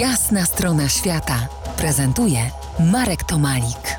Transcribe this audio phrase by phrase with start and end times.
[0.00, 2.38] Jasna strona świata prezentuje
[2.92, 3.98] Marek Tomalik.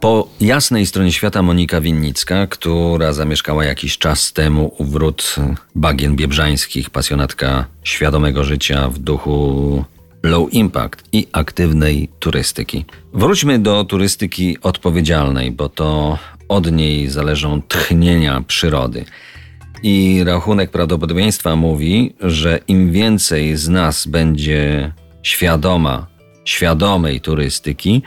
[0.00, 5.36] Po jasnej stronie świata Monika Winnicka, która zamieszkała jakiś czas temu u wrót
[5.74, 9.84] bagien biebrzańskich, pasjonatka świadomego życia w duchu
[10.22, 12.84] low impact i aktywnej turystyki.
[13.12, 16.18] Wróćmy do turystyki odpowiedzialnej, bo to
[16.48, 19.04] od niej zależą tchnienia przyrody.
[19.82, 26.06] I rachunek prawdopodobieństwa mówi, że im więcej z nas będzie świadoma,
[26.44, 28.02] świadomej turystyki,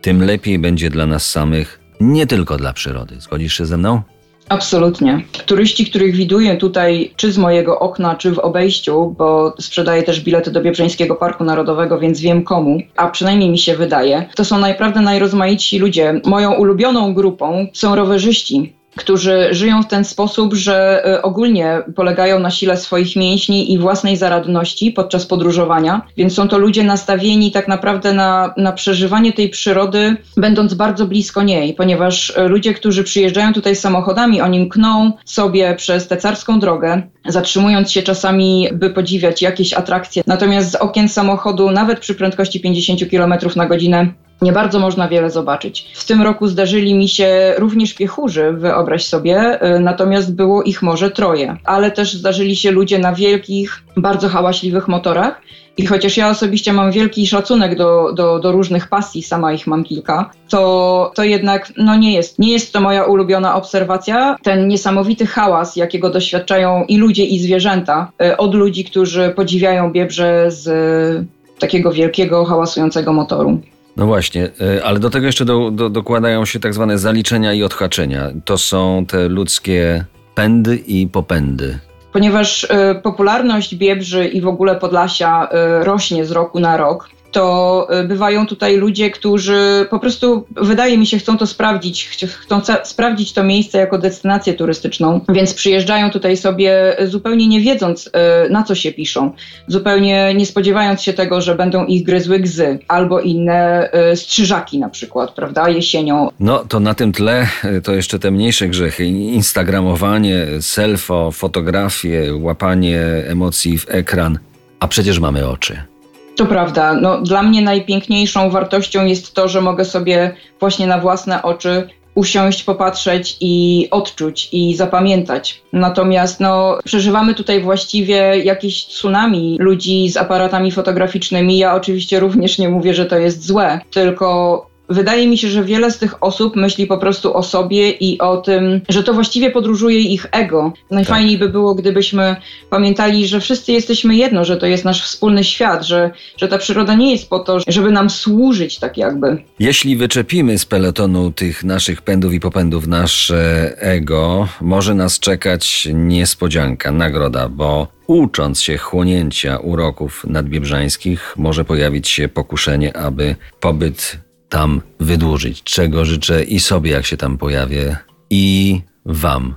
[0.00, 3.20] tym lepiej będzie dla nas samych, nie tylko dla przyrody.
[3.20, 4.02] Zgodzisz się ze mną?
[4.48, 5.24] Absolutnie.
[5.46, 10.50] Turyści, których widuję tutaj, czy z mojego okna, czy w obejściu, bo sprzedaję też bilety
[10.50, 15.00] do Biebrzeńskiego Parku Narodowego, więc wiem komu, a przynajmniej mi się wydaje, to są naprawdę
[15.00, 16.20] najrozmaitsi ludzie.
[16.24, 22.50] Moją ulubioną grupą są rowerzyści którzy żyją w ten sposób, że e, ogólnie polegają na
[22.50, 28.12] sile swoich mięśni i własnej zaradności podczas podróżowania, więc są to ludzie nastawieni tak naprawdę
[28.12, 33.76] na, na przeżywanie tej przyrody, będąc bardzo blisko niej, ponieważ e, ludzie, którzy przyjeżdżają tutaj
[33.76, 40.22] samochodami, oni mkną sobie przez tę carską drogę, zatrzymując się czasami, by podziwiać jakieś atrakcje.
[40.26, 44.12] Natomiast z okien samochodu, nawet przy prędkości 50 km na godzinę,
[44.42, 45.92] nie bardzo można wiele zobaczyć.
[45.94, 51.10] W tym roku zdarzyli mi się również piechurzy, wyobraź sobie, y, natomiast było ich może
[51.10, 51.56] troje.
[51.64, 55.42] Ale też zdarzyli się ludzie na wielkich, bardzo hałaśliwych motorach.
[55.76, 59.84] I chociaż ja osobiście mam wielki szacunek do, do, do, różnych pasji, sama ich mam
[59.84, 64.36] kilka, to, to jednak no nie, jest, nie jest to moja ulubiona obserwacja.
[64.42, 70.50] Ten niesamowity hałas, jakiego doświadczają i ludzie, i zwierzęta y, od ludzi, którzy podziwiają biebrze
[70.50, 71.26] z
[71.58, 73.60] takiego wielkiego, hałasującego motoru.
[73.96, 77.62] No właśnie, e, ale do tego jeszcze do, do, dokładają się tak zwane zaliczenia i
[77.62, 78.30] odhaczenia.
[78.44, 80.04] To są te ludzkie
[80.34, 81.78] pędy i popędy.
[82.12, 82.68] Ponieważ y,
[83.02, 85.48] popularność Biebrzy i w ogóle Podlasia
[85.80, 90.98] y, rośnie z roku na rok, to y, bywają tutaj ludzie, którzy po prostu, wydaje
[90.98, 92.08] mi się, chcą to sprawdzić,
[92.40, 98.10] chcą sprawdzić to miejsce jako destynację turystyczną, więc przyjeżdżają tutaj sobie zupełnie nie wiedząc, y,
[98.50, 99.32] na co się piszą,
[99.66, 104.88] zupełnie nie spodziewając się tego, że będą ich gryzły gzy albo inne y, strzyżaki na
[104.88, 106.28] przykład, prawda, jesienią.
[106.40, 107.46] No to na tym tle
[107.84, 114.38] to jeszcze te mniejsze grzechy, instagramowanie, selfo, fotografie, łapanie emocji w ekran,
[114.80, 115.91] a przecież mamy oczy.
[116.36, 116.94] To prawda.
[116.94, 122.62] No, dla mnie najpiękniejszą wartością jest to, że mogę sobie właśnie na własne oczy usiąść,
[122.62, 125.62] popatrzeć i odczuć i zapamiętać.
[125.72, 131.58] Natomiast no, przeżywamy tutaj właściwie jakieś tsunami ludzi z aparatami fotograficznymi.
[131.58, 135.90] Ja oczywiście również nie mówię, że to jest złe, tylko Wydaje mi się, że wiele
[135.90, 140.00] z tych osób myśli po prostu o sobie i o tym, że to właściwie podróżuje
[140.00, 140.72] ich ego.
[140.90, 141.46] Najfajniej tak.
[141.46, 142.36] by było, gdybyśmy
[142.70, 146.94] pamiętali, że wszyscy jesteśmy jedno, że to jest nasz wspólny świat, że, że ta przyroda
[146.94, 149.42] nie jest po to, żeby nam służyć tak jakby.
[149.58, 156.92] Jeśli wyczepimy z peletonu tych naszych pędów i popędów nasze ego, może nas czekać niespodzianka,
[156.92, 164.18] nagroda, bo ucząc się chłonięcia uroków nadbiebrzańskich, może pojawić się pokuszenie, aby pobyt
[164.52, 167.96] tam wydłużyć, czego życzę i sobie, jak się tam pojawię,
[168.30, 169.54] i Wam.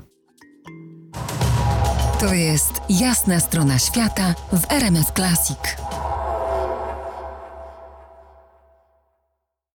[2.19, 5.57] To jest jasna strona świata w RMS Classic.